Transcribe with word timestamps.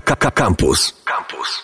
Campus. 0.00 0.94
Campus. 1.04 1.62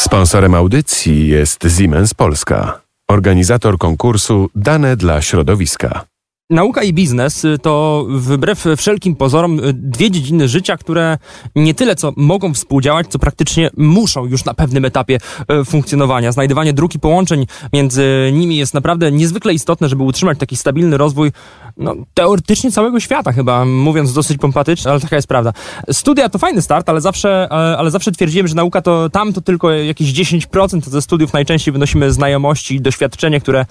Sponsorem 0.00 0.54
audycji 0.54 1.28
jest 1.28 1.66
Siemens 1.76 2.14
Polska, 2.14 2.80
organizator 3.08 3.78
konkursu 3.78 4.50
Dane 4.54 4.96
dla 4.96 5.22
środowiska. 5.22 6.04
Nauka 6.50 6.82
i 6.82 6.92
biznes 6.92 7.44
y, 7.44 7.58
to 7.58 8.06
wbrew 8.08 8.64
wszelkim 8.76 9.16
pozorom 9.16 9.58
y, 9.58 9.72
dwie 9.72 10.10
dziedziny 10.10 10.48
życia, 10.48 10.76
które 10.76 11.18
nie 11.56 11.74
tyle 11.74 11.96
co 11.96 12.12
mogą 12.16 12.54
współdziałać, 12.54 13.06
co 13.08 13.18
praktycznie 13.18 13.70
muszą 13.76 14.26
już 14.26 14.44
na 14.44 14.54
pewnym 14.54 14.84
etapie 14.84 15.18
y, 15.60 15.64
funkcjonowania. 15.64 16.32
Znajdywanie 16.32 16.72
dróg 16.72 16.94
i 16.94 16.98
połączeń 16.98 17.46
między 17.72 18.30
nimi 18.32 18.56
jest 18.56 18.74
naprawdę 18.74 19.12
niezwykle 19.12 19.54
istotne, 19.54 19.88
żeby 19.88 20.02
utrzymać 20.02 20.38
taki 20.38 20.56
stabilny 20.56 20.96
rozwój 20.96 21.32
no, 21.76 21.94
teoretycznie 22.14 22.72
całego 22.72 23.00
świata 23.00 23.32
chyba, 23.32 23.64
mówiąc 23.64 24.12
dosyć 24.12 24.38
pompatycznie, 24.38 24.90
ale 24.90 25.00
taka 25.00 25.16
jest 25.16 25.28
prawda. 25.28 25.52
Studia 25.92 26.28
to 26.28 26.38
fajny 26.38 26.62
start, 26.62 26.88
ale 26.88 27.00
zawsze, 27.00 27.48
ale 27.52 27.90
zawsze 27.90 28.12
twierdziłem, 28.12 28.48
że 28.48 28.54
nauka 28.54 28.82
to 28.82 29.10
tam 29.10 29.32
to 29.32 29.40
tylko 29.40 29.70
jakieś 29.70 30.12
10% 30.12 30.82
ze 30.88 31.02
studiów 31.02 31.32
najczęściej 31.32 31.72
wynosimy 31.72 32.12
znajomości 32.12 32.74
i 32.74 32.80
doświadczenie, 32.80 33.40
które 33.40 33.66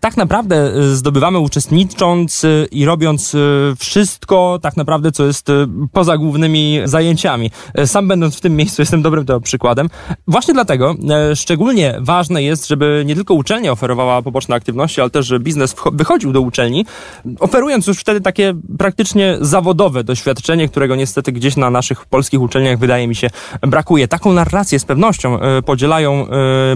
tak 0.00 0.16
naprawdę 0.16 0.72
zdobywamy 0.94 1.38
uczestnicząc 1.38 2.13
Y, 2.22 2.68
i 2.70 2.84
robiąc 2.84 3.34
y, 3.34 3.38
wszystko 3.78 4.58
tak 4.62 4.76
naprawdę, 4.76 5.12
co 5.12 5.24
jest 5.24 5.48
y, 5.48 5.66
poza 5.92 6.16
głównymi 6.16 6.80
zajęciami. 6.84 7.50
Sam 7.86 8.08
będąc 8.08 8.36
w 8.36 8.40
tym 8.40 8.56
miejscu 8.56 8.82
jestem 8.82 9.02
dobrym 9.02 9.26
tego 9.26 9.40
przykładem. 9.40 9.88
Właśnie 10.28 10.54
dlatego 10.54 10.94
szczególnie 11.34 11.98
ważne 12.00 12.42
jest, 12.42 12.68
żeby 12.68 13.02
nie 13.06 13.14
tylko 13.14 13.34
uczelnia 13.34 13.72
oferowała 13.72 14.22
poboczne 14.22 14.54
aktywności, 14.54 15.00
ale 15.00 15.10
też, 15.10 15.32
biznes 15.40 15.74
wychodził 15.92 16.32
do 16.32 16.40
uczelni, 16.40 16.86
oferując 17.40 17.86
już 17.86 17.98
wtedy 17.98 18.20
takie 18.20 18.54
praktycznie 18.78 19.36
zawodowe 19.40 20.04
doświadczenie, 20.04 20.68
którego 20.68 20.96
niestety 20.96 21.32
gdzieś 21.32 21.56
na 21.56 21.70
naszych 21.70 22.06
polskich 22.06 22.40
uczelniach 22.40 22.78
wydaje 22.78 23.08
mi 23.08 23.14
się 23.14 23.30
brakuje. 23.60 24.08
Taką 24.08 24.32
narrację 24.32 24.78
z 24.78 24.84
pewnością 24.84 25.38
podzielają 25.66 26.26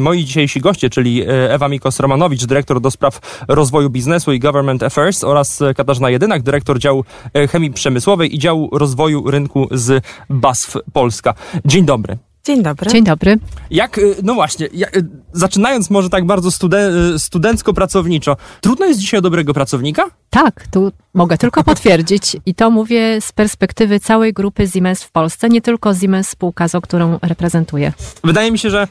moi 0.01 0.25
dzisiejsi 0.25 0.61
goście, 0.61 0.91
czyli 0.91 1.25
Ewa 1.49 1.69
Mikos-Romanowicz, 1.69 2.47
dyrektor 2.47 2.81
do 2.81 2.91
spraw 2.91 3.45
rozwoju 3.49 3.91
biznesu 3.91 4.33
i 4.33 4.41
government 4.41 4.83
affairs 4.83 5.25
oraz 5.29 5.63
Katarzyna 5.77 6.11
Jedynak, 6.11 6.43
dyrektor 6.43 6.79
działu 6.79 7.05
e, 7.35 7.49
chemii 7.49 7.71
przemysłowej 7.71 8.35
i 8.35 8.39
działu 8.39 8.79
rozwoju 8.79 9.31
rynku 9.31 9.69
z 9.71 10.05
BASF 10.31 10.77
Polska. 10.93 11.35
Dzień 11.65 11.85
dobry. 11.85 12.28
Dzień 12.49 12.63
dobry. 12.63 12.91
Dzień 12.91 13.05
dobry. 13.05 13.39
Jak, 13.71 13.99
e, 13.99 14.03
no 14.23 14.35
właśnie, 14.35 14.69
jak, 14.73 14.97
e, 14.97 15.01
zaczynając 15.33 15.91
może 15.91 16.11
tak 16.11 16.27
bardzo 16.27 16.51
studen, 16.51 16.93
studencko-pracowniczo, 17.19 18.37
trudno 18.61 18.87
jest 18.87 19.01
dzisiaj 19.01 19.19
o 19.19 19.21
dobrego 19.21 19.55
pracownika? 19.55 20.05
Tak, 20.31 20.65
tu 20.71 20.93
mogę 21.15 21.39
tylko 21.39 21.65
potwierdzić 21.65 22.37
i 22.47 22.55
to 22.55 22.71
mówię 22.71 23.21
z 23.21 23.33
perspektywy 23.33 24.01
całej 24.01 24.33
grupy 24.33 24.69
Siemens 24.69 25.03
w 25.03 25.11
Polsce, 25.11 25.49
nie 25.49 25.61
tylko 25.61 25.95
Siemens 25.95 26.29
spółka, 26.29 26.69
z 26.69 26.73
którą 26.83 27.19
reprezentuję. 27.23 27.93
Wydaje 28.25 28.53
mi 28.53 28.59
się, 28.59 28.71
że 28.71 28.89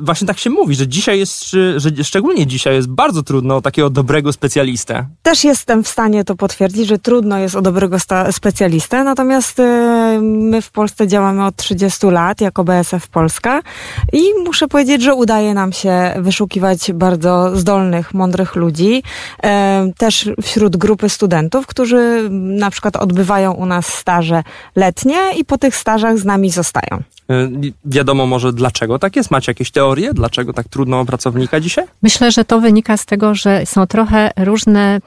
właśnie 0.00 0.26
tak 0.26 0.38
się 0.38 0.50
mówi, 0.50 0.74
że 0.74 0.88
dzisiaj 0.88 1.18
jest, 1.18 1.50
że 1.76 2.04
szczególnie 2.04 2.46
dzisiaj 2.46 2.74
jest 2.74 2.88
bardzo 2.88 3.22
trudno 3.22 3.56
o 3.56 3.60
takiego 3.60 3.90
dobrego 3.90 4.32
specjalistę. 4.32 5.06
Też 5.22 5.44
jestem 5.44 5.84
w 5.84 5.88
stanie 5.88 6.24
to 6.24 6.36
potwierdzić, 6.36 6.88
że 6.88 6.98
trudno 6.98 7.38
jest 7.38 7.54
o 7.54 7.62
dobrego 7.62 7.96
specjalistę, 8.30 9.04
natomiast 9.04 9.58
my 10.22 10.62
w 10.62 10.70
Polsce 10.70 11.08
działamy 11.08 11.46
od 11.46 11.56
30 11.56 12.06
lat 12.06 12.40
jako 12.40 12.64
BSF 12.84 13.08
Polska 13.08 13.62
i 14.12 14.22
muszę 14.44 14.68
powiedzieć, 14.68 15.02
że 15.02 15.14
udaje 15.14 15.54
nam 15.54 15.72
się 15.72 16.14
wyszukiwać 16.16 16.92
bardzo 16.92 17.56
zdolnych, 17.56 18.14
mądrych 18.14 18.56
ludzi, 18.56 19.02
e, 19.42 19.92
też 19.98 20.30
wśród 20.42 20.76
grupy 20.76 21.08
studentów, 21.08 21.66
którzy 21.66 22.28
na 22.30 22.70
przykład 22.70 22.96
odbywają 22.96 23.52
u 23.52 23.66
nas 23.66 23.86
staże 23.86 24.42
letnie 24.76 25.18
i 25.38 25.44
po 25.44 25.58
tych 25.58 25.76
stażach 25.76 26.18
z 26.18 26.24
nami 26.24 26.50
zostają. 26.50 27.02
E, 27.30 27.50
wiadomo 27.84 28.26
może 28.26 28.52
dlaczego 28.52 28.98
tak 28.98 29.16
jest? 29.16 29.30
Macie 29.30 29.50
jakieś 29.50 29.70
teorie? 29.70 30.14
Dlaczego 30.14 30.52
tak 30.52 30.68
trudno 30.68 31.00
o 31.00 31.04
pracownika 31.04 31.60
dzisiaj? 31.60 31.84
Myślę, 32.02 32.32
że 32.32 32.44
to 32.44 32.60
wynika 32.60 32.96
z 32.96 33.06
tego, 33.06 33.34
że 33.34 33.66
są 33.66 33.86
trochę 33.86 34.30
różne 34.36 35.00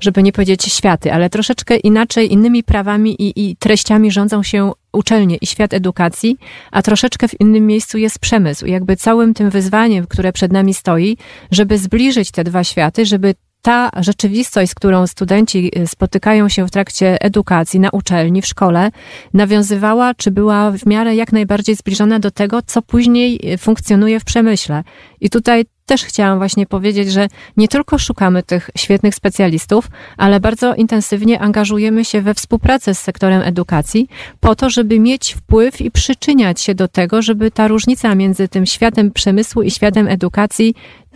żeby 0.00 0.22
nie 0.22 0.32
powiedzieć 0.32 0.64
światy, 0.64 1.12
ale 1.12 1.30
troszeczkę 1.30 1.76
inaczej, 1.76 2.32
innymi 2.32 2.64
prawami 2.64 3.22
i, 3.22 3.50
i, 3.50 3.56
treściami 3.56 4.10
rządzą 4.10 4.42
się 4.42 4.72
uczelnie 4.92 5.36
i 5.36 5.46
świat 5.46 5.74
edukacji, 5.74 6.36
a 6.70 6.82
troszeczkę 6.82 7.28
w 7.28 7.40
innym 7.40 7.66
miejscu 7.66 7.98
jest 7.98 8.18
przemysł. 8.18 8.66
Jakby 8.66 8.96
całym 8.96 9.34
tym 9.34 9.50
wyzwaniem, 9.50 10.06
które 10.06 10.32
przed 10.32 10.52
nami 10.52 10.74
stoi, 10.74 11.16
żeby 11.50 11.78
zbliżyć 11.78 12.30
te 12.30 12.44
dwa 12.44 12.64
światy, 12.64 13.06
żeby 13.06 13.34
ta 13.64 13.90
rzeczywistość, 14.00 14.70
z 14.70 14.74
którą 14.74 15.06
studenci 15.06 15.70
y, 15.78 15.86
spotykają 15.86 16.48
się 16.48 16.66
w 16.66 16.70
trakcie 16.70 17.22
edukacji 17.22 17.80
na 17.80 17.90
uczelni, 17.90 18.42
w 18.42 18.46
szkole, 18.46 18.90
nawiązywała, 19.34 20.14
czy 20.14 20.30
była 20.30 20.70
w 20.70 20.86
miarę 20.86 21.14
jak 21.14 21.32
najbardziej 21.32 21.76
zbliżona 21.76 22.18
do 22.18 22.30
tego, 22.30 22.62
co 22.66 22.82
później 22.82 23.52
y, 23.52 23.58
funkcjonuje 23.58 24.20
w 24.20 24.24
przemyśle. 24.24 24.84
I 25.20 25.30
tutaj 25.30 25.64
też 25.86 26.04
chciałam 26.04 26.38
właśnie 26.38 26.66
powiedzieć, 26.66 27.12
że 27.12 27.28
nie 27.56 27.68
tylko 27.68 27.98
szukamy 27.98 28.42
tych 28.42 28.70
świetnych 28.78 29.14
specjalistów, 29.14 29.88
ale 30.16 30.40
bardzo 30.40 30.74
intensywnie 30.74 31.40
angażujemy 31.40 32.04
się 32.04 32.22
we 32.22 32.34
współpracę 32.34 32.94
z 32.94 32.98
sektorem 32.98 33.42
edukacji, 33.42 34.08
po 34.40 34.54
to, 34.54 34.70
żeby 34.70 35.00
mieć 35.00 35.34
wpływ 35.34 35.80
i 35.80 35.90
przyczyniać 35.90 36.60
się 36.60 36.74
do 36.74 36.88
tego, 36.88 37.22
żeby 37.22 37.50
ta 37.50 37.68
różnica 37.68 38.14
między 38.14 38.48
tym 38.48 38.66
światem 38.66 39.10
przemysłu 39.10 39.62
i 39.62 39.70
światem 39.70 40.08
edukacji 40.08 40.74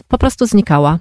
po 0.09 0.19
prostu 0.19 0.47
znikała. 0.47 0.99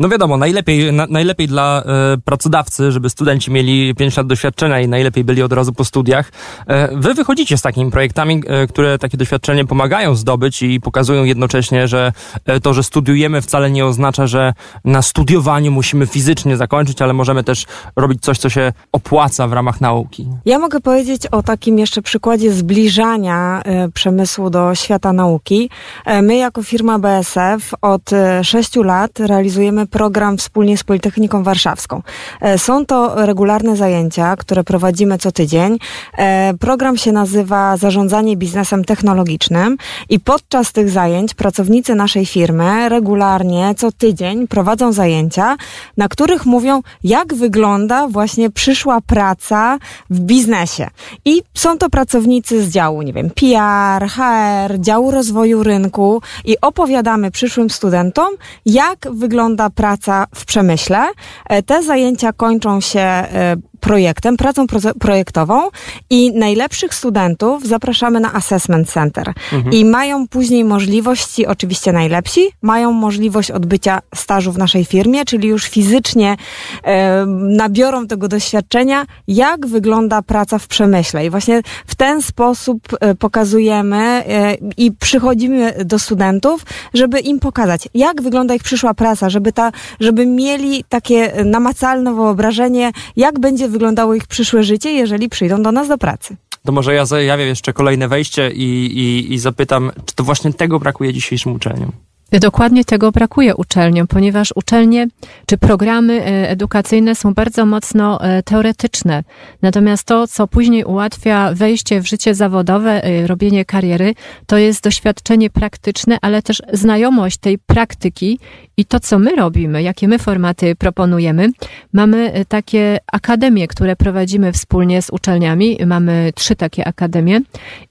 No 0.00 0.08
wiadomo, 0.08 0.36
najlepiej, 0.36 0.92
na, 0.92 1.06
najlepiej 1.10 1.48
dla 1.48 1.82
e, 1.86 2.18
pracodawcy, 2.24 2.92
żeby 2.92 3.10
studenci 3.10 3.50
mieli 3.50 3.94
5 3.94 4.16
lat 4.16 4.26
doświadczenia 4.26 4.80
i 4.80 4.88
najlepiej 4.88 5.24
byli 5.24 5.42
od 5.42 5.52
razu 5.52 5.72
po 5.72 5.84
studiach. 5.84 6.32
E, 6.66 6.96
wy 6.96 7.14
wychodzicie 7.14 7.58
z 7.58 7.62
takimi 7.62 7.90
projektami, 7.90 8.42
e, 8.46 8.66
które 8.66 8.98
takie 8.98 9.16
doświadczenie 9.16 9.64
pomagają 9.64 10.14
zdobyć 10.14 10.62
i 10.62 10.80
pokazują 10.80 11.24
jednocześnie, 11.24 11.88
że 11.88 12.12
e, 12.44 12.60
to, 12.60 12.74
że 12.74 12.82
studiujemy 12.90 13.42
wcale 13.42 13.70
nie 13.70 13.86
oznacza, 13.86 14.26
że 14.26 14.52
na 14.84 15.02
studiowaniu 15.02 15.70
musimy 15.72 16.06
fizycznie 16.06 16.56
zakończyć, 16.56 17.02
ale 17.02 17.12
możemy 17.12 17.44
też 17.44 17.66
robić 17.96 18.22
coś, 18.22 18.38
co 18.38 18.48
się 18.50 18.72
opłaca 18.92 19.48
w 19.48 19.52
ramach 19.52 19.80
nauki. 19.80 20.28
Ja 20.44 20.58
mogę 20.58 20.80
powiedzieć 20.80 21.26
o 21.26 21.42
takim 21.42 21.78
jeszcze 21.78 22.02
przykładzie 22.02 22.52
zbliżania 22.52 23.62
e, 23.64 23.88
przemysłu 23.88 24.50
do 24.50 24.74
świata 24.74 25.12
nauki. 25.12 25.70
E, 26.04 26.22
my 26.22 26.36
jako 26.36 26.62
firma 26.62 26.98
BSF 26.98 27.74
od 27.82 28.10
sześciu 28.42 28.82
lat 28.82 29.20
realizujemy 29.20 29.86
program 29.86 30.36
wspólnie 30.36 30.76
z 30.76 30.84
Politechniką 30.84 31.42
Warszawską. 31.42 32.02
E, 32.40 32.58
są 32.58 32.86
to 32.86 33.26
regularne 33.26 33.76
zajęcia, 33.76 34.36
które 34.36 34.64
prowadzimy 34.64 35.18
co 35.18 35.32
tydzień. 35.32 35.78
E, 36.18 36.54
program 36.60 36.96
się 36.96 37.12
nazywa 37.12 37.76
Zarządzanie 37.76 38.36
biznesem 38.36 38.84
technologicznym 38.84 39.76
i 40.08 40.20
podczas 40.20 40.72
tych 40.72 40.90
zajęć 40.90 41.34
pracownicy 41.34 41.94
naszej 41.94 42.26
firmy 42.26 42.79
regularnie 42.88 43.74
co 43.76 43.92
tydzień 43.92 44.48
prowadzą 44.48 44.92
zajęcia, 44.92 45.56
na 45.96 46.08
których 46.08 46.46
mówią, 46.46 46.80
jak 47.04 47.34
wygląda 47.34 48.08
właśnie 48.08 48.50
przyszła 48.50 49.00
praca 49.00 49.78
w 50.10 50.20
biznesie. 50.20 50.86
I 51.24 51.42
są 51.54 51.78
to 51.78 51.90
pracownicy 51.90 52.62
z 52.62 52.68
działu, 52.68 53.02
nie 53.02 53.12
wiem, 53.12 53.30
PR, 53.30 54.08
HR, 54.08 54.80
działu 54.80 55.10
rozwoju 55.10 55.62
rynku 55.62 56.22
i 56.44 56.60
opowiadamy 56.60 57.30
przyszłym 57.30 57.70
studentom, 57.70 58.28
jak 58.66 59.08
wygląda 59.10 59.70
praca 59.70 60.26
w 60.34 60.44
przemyśle. 60.44 61.08
E, 61.48 61.62
te 61.62 61.82
zajęcia 61.82 62.32
kończą 62.32 62.80
się 62.80 63.00
e, 63.00 63.56
projektem, 63.80 64.36
pracą 64.36 64.66
projektową 64.98 65.68
i 66.10 66.32
najlepszych 66.32 66.94
studentów 66.94 67.66
zapraszamy 67.66 68.20
na 68.20 68.34
Assessment 68.34 68.90
Center. 68.90 69.32
Mhm. 69.52 69.74
I 69.74 69.84
mają 69.84 70.28
później 70.28 70.64
możliwość, 70.64 71.26
ci 71.26 71.46
oczywiście 71.46 71.92
najlepsi, 71.92 72.40
mają 72.62 72.92
możliwość 72.92 73.50
odbycia 73.50 74.00
stażu 74.14 74.52
w 74.52 74.58
naszej 74.58 74.84
firmie, 74.84 75.24
czyli 75.24 75.48
już 75.48 75.64
fizycznie 75.64 76.36
e, 76.82 77.26
nabiorą 77.38 78.06
tego 78.06 78.28
doświadczenia, 78.28 79.06
jak 79.28 79.66
wygląda 79.66 80.22
praca 80.22 80.58
w 80.58 80.66
przemyśle. 80.66 81.26
I 81.26 81.30
właśnie 81.30 81.62
w 81.86 81.94
ten 81.94 82.22
sposób 82.22 82.88
e, 83.00 83.14
pokazujemy 83.14 83.96
e, 83.96 84.54
i 84.76 84.92
przychodzimy 84.92 85.74
do 85.84 85.98
studentów, 85.98 86.62
żeby 86.94 87.20
im 87.20 87.40
pokazać, 87.40 87.88
jak 87.94 88.22
wygląda 88.22 88.54
ich 88.54 88.62
przyszła 88.62 88.94
praca, 88.94 89.30
żeby, 89.30 89.52
ta, 89.52 89.72
żeby 90.00 90.26
mieli 90.26 90.84
takie 90.88 91.32
namacalne 91.44 92.14
wyobrażenie, 92.14 92.92
jak 93.16 93.38
będzie 93.38 93.68
wyglądało 93.70 94.14
ich 94.14 94.26
przyszłe 94.26 94.62
życie, 94.62 94.92
jeżeli 94.92 95.28
przyjdą 95.28 95.62
do 95.62 95.72
nas 95.72 95.88
do 95.88 95.98
pracy. 95.98 96.36
To 96.64 96.72
może 96.72 96.94
ja 96.94 97.06
zajawię 97.06 97.44
jeszcze 97.44 97.72
kolejne 97.72 98.08
wejście 98.08 98.50
i, 98.50 98.86
i, 98.86 99.32
i 99.34 99.38
zapytam, 99.38 99.90
czy 100.06 100.14
to 100.14 100.24
właśnie 100.24 100.52
tego 100.52 100.78
brakuje 100.80 101.12
dzisiejszym 101.12 101.52
uczelniom? 101.52 101.92
Dokładnie 102.32 102.84
tego 102.84 103.12
brakuje 103.12 103.56
uczelniom, 103.56 104.06
ponieważ 104.06 104.52
uczelnie 104.54 105.08
czy 105.46 105.58
programy 105.58 106.22
e, 106.22 106.50
edukacyjne 106.50 107.14
są 107.14 107.34
bardzo 107.34 107.66
mocno 107.66 108.24
e, 108.24 108.42
teoretyczne. 108.42 109.24
Natomiast 109.62 110.04
to, 110.04 110.26
co 110.26 110.46
później 110.46 110.84
ułatwia 110.84 111.54
wejście 111.54 112.00
w 112.00 112.08
życie 112.08 112.34
zawodowe, 112.34 113.04
e, 113.04 113.26
robienie 113.26 113.64
kariery, 113.64 114.14
to 114.46 114.58
jest 114.58 114.84
doświadczenie 114.84 115.50
praktyczne, 115.50 116.18
ale 116.22 116.42
też 116.42 116.62
znajomość 116.72 117.36
tej 117.38 117.58
praktyki 117.58 118.38
i 118.76 118.84
to, 118.84 119.00
co 119.00 119.18
my 119.18 119.36
robimy, 119.36 119.82
jakie 119.82 120.08
my 120.08 120.18
formaty 120.18 120.76
proponujemy. 120.76 121.48
Mamy 121.92 122.44
takie 122.48 122.98
akademie, 123.12 123.68
które 123.68 123.96
prowadzimy 123.96 124.52
wspólnie 124.52 125.02
z 125.02 125.10
uczelniami. 125.10 125.78
Mamy 125.86 126.32
trzy 126.34 126.56
takie 126.56 126.88
akademie 126.88 127.40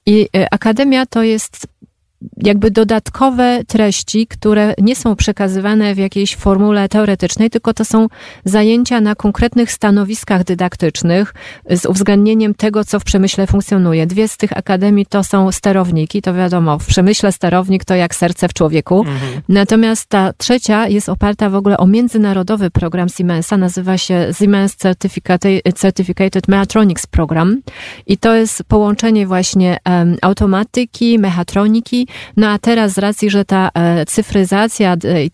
i 0.06 0.28
akademia 0.50 1.06
to 1.06 1.22
jest 1.22 1.66
jakby 2.36 2.70
dodatkowe 2.70 3.62
treści, 3.66 4.26
które 4.26 4.74
nie 4.78 4.96
są 4.96 5.16
przekazywane 5.16 5.94
w 5.94 5.98
jakiejś 5.98 6.36
formule 6.36 6.88
teoretycznej, 6.88 7.50
tylko 7.50 7.74
to 7.74 7.84
są 7.84 8.06
zajęcia 8.44 9.00
na 9.00 9.14
konkretnych 9.14 9.72
stanowiskach 9.72 10.44
dydaktycznych 10.44 11.34
z 11.70 11.86
uwzględnieniem 11.86 12.54
tego, 12.54 12.84
co 12.84 13.00
w 13.00 13.04
przemyśle 13.04 13.46
funkcjonuje. 13.46 14.06
Dwie 14.06 14.28
z 14.28 14.36
tych 14.36 14.58
akademii 14.58 15.06
to 15.06 15.24
są 15.24 15.52
sterowniki, 15.52 16.22
to 16.22 16.34
wiadomo, 16.34 16.78
w 16.78 16.86
przemyśle 16.86 17.32
sterownik 17.32 17.84
to 17.84 17.94
jak 17.94 18.14
serce 18.14 18.48
w 18.48 18.54
człowieku. 18.54 18.98
Mhm. 18.98 19.42
Natomiast 19.48 20.08
ta 20.08 20.32
trzecia 20.32 20.88
jest 20.88 21.08
oparta 21.08 21.50
w 21.50 21.54
ogóle 21.54 21.76
o 21.76 21.86
międzynarodowy 21.86 22.70
program 22.70 23.08
Siemensa, 23.08 23.56
nazywa 23.56 23.98
się 23.98 24.28
Siemens 24.38 24.76
Certificated 25.74 26.48
Mechatronics 26.48 27.06
Program 27.06 27.62
i 28.06 28.18
to 28.18 28.34
jest 28.34 28.64
połączenie 28.64 29.26
właśnie 29.26 29.76
um, 29.86 30.16
automatyki, 30.22 31.18
mechatroniki 31.18 32.06
no 32.36 32.48
a 32.48 32.58
teraz 32.58 32.92
z 32.92 32.98
racji, 32.98 33.30
że 33.30 33.44
ta 33.44 33.70
e, 33.74 34.06
cyfryzacja 34.06 34.96
i 35.24 35.30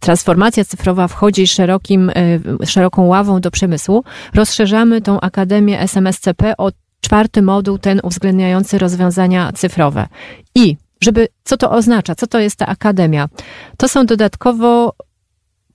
transformacja 0.00 0.64
cyfrowa 0.64 1.08
wchodzi 1.08 1.46
szerokim, 1.46 2.10
e, 2.10 2.66
szeroką 2.66 3.06
ławą 3.06 3.40
do 3.40 3.50
przemysłu, 3.50 4.04
rozszerzamy 4.34 5.00
tą 5.00 5.20
Akademię 5.20 5.80
SMSCP 5.80 6.56
o 6.58 6.72
czwarty 7.00 7.42
moduł, 7.42 7.78
ten 7.78 8.00
uwzględniający 8.02 8.78
rozwiązania 8.78 9.52
cyfrowe. 9.52 10.08
I 10.54 10.76
żeby, 11.00 11.28
co 11.44 11.56
to 11.56 11.70
oznacza? 11.70 12.14
Co 12.14 12.26
to 12.26 12.38
jest 12.38 12.56
ta 12.56 12.66
akademia? 12.66 13.28
To 13.76 13.88
są 13.88 14.06
dodatkowo 14.06 14.94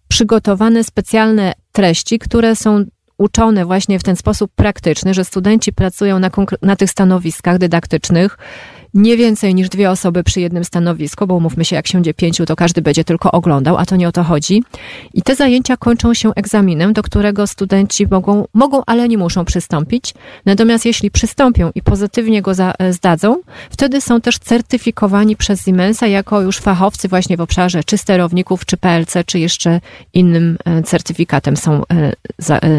przygotowane 0.08 0.84
specjalne 0.84 1.54
treści, 1.72 2.20
które 2.20 2.56
są 2.56 2.86
uczone 3.18 3.66
właśnie 3.66 4.00
w 4.00 4.04
ten 4.04 4.16
sposób 4.16 4.52
praktyczny, 4.56 5.14
że 5.14 5.26
studenci 5.26 5.74
pracują 5.74 6.20
na, 6.20 6.30
na 6.62 6.76
tych 6.76 6.90
stanowiskach 6.90 7.58
dydaktycznych, 7.58 8.38
nie 8.98 9.18
więcej 9.18 9.56
niż 9.56 9.70
dwie 9.70 9.92
osoby 9.92 10.24
przy 10.24 10.42
jednym 10.42 10.64
stanowisku, 10.64 11.28
bo 11.28 11.36
umówmy 11.36 11.66
się, 11.66 11.76
jak 11.76 11.88
siądzie 11.88 12.14
pięciu, 12.14 12.46
to 12.46 12.56
każdy 12.56 12.82
będzie 12.82 13.04
tylko 13.04 13.32
oglądał, 13.32 13.78
a 13.78 13.86
to 13.86 13.96
nie 13.96 14.08
o 14.08 14.12
to 14.12 14.24
chodzi. 14.24 14.64
I 15.14 15.22
te 15.22 15.36
zajęcia 15.36 15.78
kończą 15.78 16.14
się 16.14 16.32
egzaminem, 16.36 16.94
do 16.94 17.04
którego 17.04 17.48
studenci 17.48 18.08
mogą, 18.12 18.46
mogą 18.54 18.82
ale 18.86 19.08
nie 19.08 19.18
muszą 19.18 19.46
przystąpić. 19.46 20.14
Natomiast 20.46 20.86
jeśli 20.86 21.12
przystąpią 21.12 21.72
i 21.76 21.82
pozytywnie 21.82 22.42
go 22.42 22.54
za, 22.54 22.74
e, 22.80 22.94
zdadzą, 22.94 23.42
wtedy 23.70 24.02
są 24.02 24.22
też 24.22 24.40
certyfikowani 24.40 25.36
przez 25.36 25.66
Siemensa 25.66 26.08
jako 26.08 26.42
już 26.42 26.58
fachowcy 26.58 27.08
właśnie 27.08 27.38
w 27.38 27.42
obszarze 27.42 27.84
czy 27.84 27.98
sterowników, 27.98 28.66
czy 28.66 28.78
PLC, 28.78 29.24
czy 29.26 29.40
jeszcze 29.40 29.82
innym 30.14 30.58
e, 30.66 30.84
certyfikatem 30.84 31.58
są 31.58 31.82
e, 31.92 32.14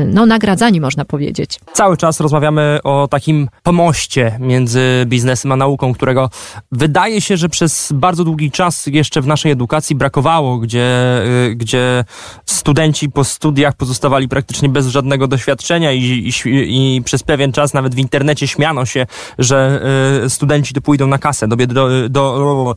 no, 0.07 0.27
nagradzani, 0.27 0.81
można 0.81 1.05
powiedzieć. 1.05 1.61
Cały 1.73 1.97
czas 1.97 2.21
rozmawiamy 2.21 2.79
o 2.85 3.09
takim 3.09 3.49
pomoście 3.63 4.39
między 4.41 5.05
biznesem 5.07 5.53
a 5.53 5.57
nauką, 5.57 5.95
którego 6.09 6.31
wydaje 6.73 7.21
się, 7.21 7.37
że 7.37 7.49
przez 7.49 7.93
bardzo 7.95 8.25
długi 8.25 8.51
czas 8.51 8.87
jeszcze 8.87 9.21
w 9.21 9.27
naszej 9.27 9.53
edukacji 9.53 9.97
brakowało, 9.97 10.59
gdzie, 10.59 11.23
y, 11.51 11.55
gdzie 11.55 12.05
studenci 12.47 13.11
po 13.11 13.25
studiach 13.25 13.77
pozostawali 13.77 14.29
praktycznie 14.29 14.69
bez 14.69 14.87
żadnego 14.87 15.29
doświadczenia 15.29 15.93
i, 15.93 16.03
i, 16.03 16.97
i 16.97 17.03
przez 17.03 17.23
pewien 17.23 17.53
czas 17.53 17.75
nawet 17.75 17.95
w 17.95 17.99
internecie 17.99 18.49
śmiano 18.49 18.87
się, 18.87 19.07
że 19.39 19.83
y, 20.25 20.31
studenci 20.31 20.75
to 20.75 20.81
pójdą 20.81 21.07
na 21.07 21.19
kasę, 21.19 21.49
do, 21.49 21.57
do, 21.57 22.09
do, 22.09 22.77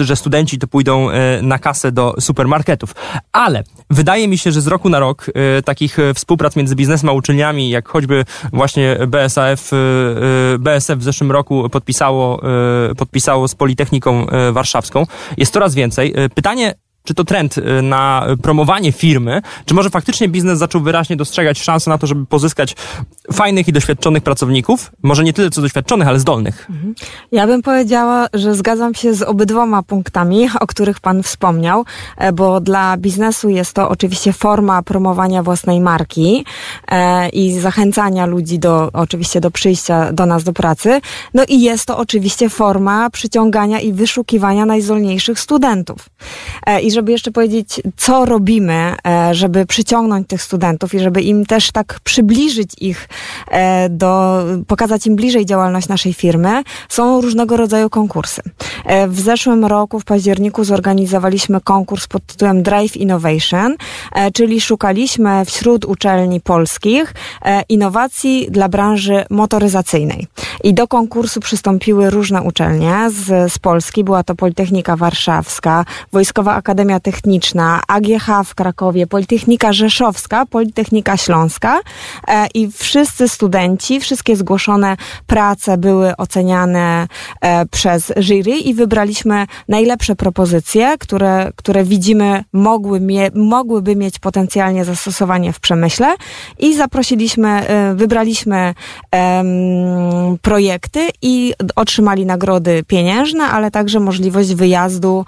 że 0.00 0.16
studenci 0.16 0.58
to 0.58 0.66
pójdą 0.66 1.10
y, 1.10 1.14
na 1.42 1.58
kasę 1.58 1.92
do 1.92 2.14
supermarketów. 2.20 2.94
Ale 3.32 3.64
wydaje 3.90 4.28
mi 4.28 4.38
się, 4.38 4.52
że 4.52 4.60
z 4.60 4.66
roku 4.66 4.88
na 4.88 4.98
rok 4.98 5.26
takich 5.64 5.96
współprac 6.14 6.56
między 6.56 6.74
biznesem 6.76 7.08
a 7.08 7.12
uczelniami, 7.12 7.70
jak 7.70 7.88
choćby 7.88 8.24
właśnie 8.52 8.98
BSAF, 9.06 9.70
BSF 10.58 10.98
w 10.98 11.02
zeszłym 11.02 11.32
roku 11.32 11.68
podpisało 11.70 12.40
podpisało 12.96 13.48
z 13.48 13.54
Politechniką 13.54 14.26
e, 14.28 14.52
Warszawską. 14.52 15.06
Jest 15.36 15.52
coraz 15.52 15.74
więcej. 15.74 16.12
E, 16.16 16.28
pytanie, 16.28 16.74
czy 17.04 17.14
to 17.14 17.24
trend 17.24 17.58
y, 17.58 17.82
na 17.82 18.26
promowanie 18.42 18.92
firmy, 18.92 19.42
czy 19.66 19.74
może 19.74 19.90
faktycznie 19.90 20.28
biznes 20.28 20.58
zaczął 20.58 20.80
wyraźnie 20.80 21.16
dostrzegać 21.16 21.62
szansę 21.62 21.90
na 21.90 21.98
to, 21.98 22.06
żeby 22.06 22.26
pozyskać 22.26 22.76
fajnych 23.32 23.68
i 23.68 23.72
doświadczonych 23.72 24.22
pracowników? 24.22 24.92
Może 25.02 25.24
nie 25.24 25.32
tyle 25.32 25.50
co 25.50 25.62
doświadczonych, 25.62 26.08
ale 26.08 26.18
zdolnych. 26.18 26.66
Mhm. 26.70 26.94
Ja 27.32 27.46
bym 27.46 27.62
powiedziała, 27.62 28.26
że 28.34 28.54
zgadzam 28.54 28.94
się 28.94 29.14
z 29.14 29.22
obydwoma 29.22 29.82
punktami, 29.82 30.48
o 30.60 30.66
których 30.66 31.00
Pan 31.00 31.22
wspomniał, 31.22 31.84
e, 32.18 32.32
bo 32.32 32.60
dla 32.60 32.96
biznesu 32.96 33.48
jest 33.48 33.72
to 33.72 33.88
oczywiście 33.88 34.32
forma 34.32 34.82
promowania 34.82 35.42
własnej 35.42 35.80
marki 35.80 36.44
e, 36.88 37.28
i 37.28 37.60
zachęcania 37.60 38.26
ludzi 38.26 38.58
do, 38.58 38.90
oczywiście 38.92 39.40
do 39.40 39.50
przyjścia 39.50 40.12
do 40.12 40.26
nas 40.26 40.44
do 40.44 40.52
pracy. 40.52 41.00
No 41.34 41.44
i 41.48 41.60
jest 41.60 41.86
to 41.86 41.98
oczywiście 41.98 42.48
forma 42.48 43.10
przyciągania 43.10 43.80
i 43.80 43.92
wyszukiwania 43.92 44.66
najzdolniejszych 44.66 45.40
studentów. 45.40 46.08
E, 46.66 46.80
I 46.80 46.93
żeby 46.94 47.12
jeszcze 47.12 47.30
powiedzieć, 47.30 47.80
co 47.96 48.24
robimy, 48.24 48.94
e, 49.06 49.34
żeby 49.34 49.66
przyciągnąć 49.66 50.28
tych 50.28 50.42
studentów 50.42 50.94
i 50.94 50.98
żeby 50.98 51.22
im 51.22 51.46
też 51.46 51.72
tak 51.72 52.00
przybliżyć 52.04 52.70
ich 52.80 53.08
e, 53.50 53.88
do, 53.88 54.44
pokazać 54.66 55.06
im 55.06 55.16
bliżej 55.16 55.46
działalność 55.46 55.88
naszej 55.88 56.12
firmy, 56.12 56.62
są 56.88 57.20
różnego 57.20 57.56
rodzaju 57.56 57.90
konkursy. 57.90 58.42
E, 58.84 59.08
w 59.08 59.20
zeszłym 59.20 59.64
roku, 59.64 60.00
w 60.00 60.04
październiku, 60.04 60.64
zorganizowaliśmy 60.64 61.60
konkurs 61.60 62.06
pod 62.06 62.26
tytułem 62.26 62.62
Drive 62.62 62.96
Innovation, 62.96 63.76
czyli 64.34 64.60
szukaliśmy 64.60 65.44
wśród 65.44 65.84
uczelni 65.84 66.40
polskich 66.40 67.14
innowacji 67.68 68.46
dla 68.50 68.68
branży 68.68 69.24
motoryzacyjnej. 69.30 70.26
I 70.64 70.74
do 70.74 70.88
konkursu 70.88 71.40
przystąpiły 71.40 72.10
różne 72.10 72.42
uczelnie 72.42 73.10
z, 73.10 73.52
z 73.52 73.58
Polski. 73.58 74.04
Była 74.04 74.22
to 74.22 74.34
Politechnika 74.34 74.96
Warszawska, 74.96 75.84
Wojskowa 76.12 76.54
Akademia 76.54 76.83
Akademia 76.84 77.00
Techniczna, 77.00 77.80
AGH 77.88 78.44
w 78.44 78.54
Krakowie, 78.54 79.06
Politechnika 79.06 79.72
Rzeszowska, 79.72 80.46
Politechnika 80.46 81.16
Śląska 81.16 81.80
e, 82.28 82.46
i 82.54 82.70
wszyscy 82.72 83.28
studenci, 83.28 84.00
wszystkie 84.00 84.36
zgłoszone 84.36 84.96
prace 85.26 85.78
były 85.78 86.16
oceniane 86.16 87.06
e, 87.40 87.66
przez 87.66 88.12
jury 88.16 88.58
i 88.58 88.74
wybraliśmy 88.74 89.46
najlepsze 89.68 90.16
propozycje, 90.16 90.98
które, 90.98 91.52
które 91.56 91.84
widzimy 91.84 92.44
mogły 92.52 93.00
mie 93.00 93.30
mogłyby 93.34 93.96
mieć 93.96 94.18
potencjalnie 94.18 94.84
zastosowanie 94.84 95.52
w 95.52 95.60
przemyśle 95.60 96.14
i 96.58 96.74
zaprosiliśmy, 96.76 97.48
e, 97.48 97.94
wybraliśmy 97.94 98.74
projekty 100.42 101.08
i 101.22 101.54
otrzymali 101.76 102.26
nagrody 102.26 102.84
pieniężne, 102.86 103.44
ale 103.44 103.70
także 103.70 104.00
możliwość 104.00 104.54
wyjazdu 104.54 105.24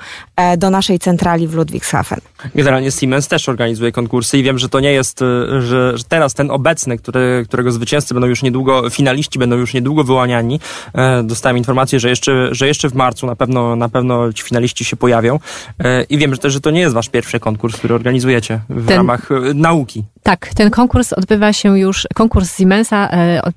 do 0.58 0.70
naszej 0.70 0.98
centrali 0.98 1.45
w 1.46 1.54
Ludwigshafen. 1.54 2.20
Generalnie 2.54 2.90
Siemens 2.90 3.28
też 3.28 3.48
organizuje 3.48 3.92
konkursy 3.92 4.38
i 4.38 4.42
wiem, 4.42 4.58
że 4.58 4.68
to 4.68 4.80
nie 4.80 4.92
jest, 4.92 5.22
y, 5.22 5.62
że, 5.62 5.98
że 5.98 6.04
teraz 6.08 6.34
ten 6.34 6.50
obecny, 6.50 6.98
który, 6.98 7.44
którego 7.48 7.72
zwycięzcy 7.72 8.14
będą 8.14 8.26
już 8.26 8.42
niedługo, 8.42 8.90
finaliści 8.90 9.38
będą 9.38 9.56
już 9.56 9.74
niedługo 9.74 10.04
wyłaniani. 10.04 10.60
E, 10.94 11.22
dostałem 11.22 11.56
informację, 11.56 12.00
że 12.00 12.08
jeszcze, 12.08 12.48
że 12.54 12.66
jeszcze 12.66 12.88
w 12.88 12.94
marcu 12.94 13.26
na 13.26 13.36
pewno, 13.36 13.76
na 13.76 13.88
pewno 13.88 14.32
ci 14.32 14.42
finaliści 14.42 14.84
się 14.84 14.96
pojawią. 14.96 15.38
E, 15.78 16.02
I 16.02 16.18
wiem 16.18 16.34
że 16.34 16.38
też, 16.38 16.52
że 16.52 16.60
to 16.60 16.70
nie 16.70 16.80
jest 16.80 16.94
wasz 16.94 17.08
pierwszy 17.08 17.40
konkurs, 17.40 17.76
który 17.76 17.94
organizujecie 17.94 18.60
w 18.68 18.86
ten, 18.86 18.96
ramach 18.96 19.30
y, 19.30 19.54
nauki. 19.54 20.04
Tak, 20.22 20.48
ten 20.54 20.70
konkurs 20.70 21.12
odbywa 21.12 21.52
się 21.52 21.78
już, 21.78 22.06
konkurs 22.14 22.56
Siemensa 22.56 23.08
e, 23.10 23.52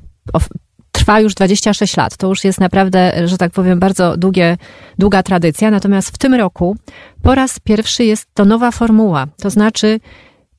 trwa 0.91 1.19
już 1.19 1.33
26 1.33 1.97
lat. 1.97 2.17
To 2.17 2.27
już 2.27 2.43
jest 2.43 2.59
naprawdę, 2.59 3.27
że 3.27 3.37
tak 3.37 3.51
powiem, 3.51 3.79
bardzo 3.79 4.17
długie, 4.17 4.57
długa 4.97 5.23
tradycja. 5.23 5.71
Natomiast 5.71 6.09
w 6.09 6.17
tym 6.17 6.33
roku 6.33 6.77
po 7.23 7.35
raz 7.35 7.59
pierwszy 7.59 8.03
jest 8.03 8.27
to 8.33 8.45
nowa 8.45 8.71
formuła. 8.71 9.27
To 9.41 9.49
znaczy, 9.49 9.99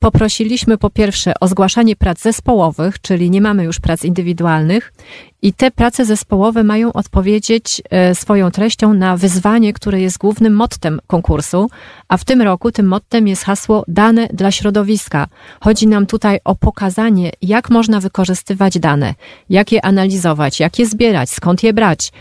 poprosiliśmy 0.01 0.77
po 0.77 0.89
pierwsze 0.89 1.33
o 1.39 1.47
zgłaszanie 1.47 1.95
prac 1.95 2.21
zespołowych, 2.21 3.01
czyli 3.01 3.31
nie 3.31 3.41
mamy 3.41 3.63
już 3.63 3.79
prac 3.79 4.03
indywidualnych 4.03 4.93
i 5.41 5.53
te 5.53 5.71
prace 5.71 6.05
zespołowe 6.05 6.63
mają 6.63 6.93
odpowiedzieć 6.93 7.81
e, 7.89 8.15
swoją 8.15 8.51
treścią 8.51 8.93
na 8.93 9.17
wyzwanie, 9.17 9.73
które 9.73 10.01
jest 10.01 10.17
głównym 10.17 10.53
mottem 10.53 10.99
konkursu, 11.07 11.69
a 12.07 12.17
w 12.17 12.25
tym 12.25 12.41
roku 12.41 12.71
tym 12.71 12.87
mottem 12.87 13.27
jest 13.27 13.43
hasło 13.43 13.83
dane 13.87 14.27
dla 14.33 14.51
środowiska. 14.51 15.27
Chodzi 15.59 15.87
nam 15.87 16.05
tutaj 16.05 16.39
o 16.43 16.55
pokazanie, 16.55 17.31
jak 17.41 17.69
można 17.69 17.99
wykorzystywać 17.99 18.79
dane, 18.79 19.15
jak 19.49 19.71
je 19.71 19.85
analizować, 19.85 20.59
jak 20.59 20.79
je 20.79 20.85
zbierać, 20.85 21.29
skąd 21.29 21.63
je 21.63 21.73
brać 21.73 22.11